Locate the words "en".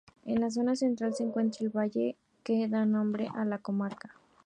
0.25-0.41